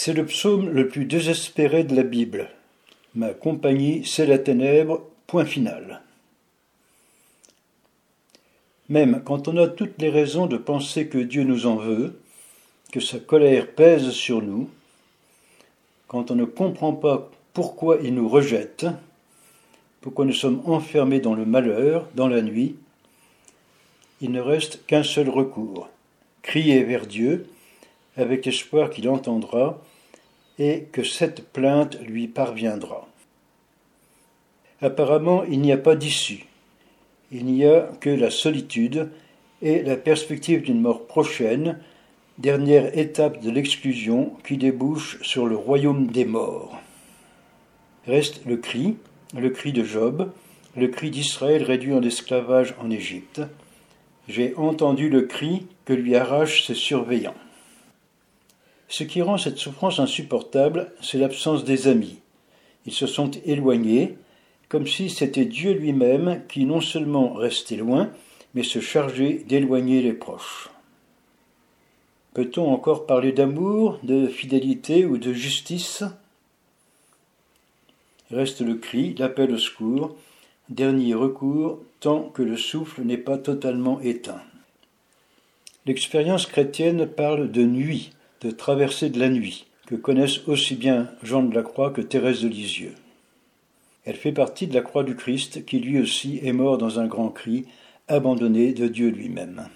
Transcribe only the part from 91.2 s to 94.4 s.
Jean de la Croix que Thérèse de Lisieux. Elle fait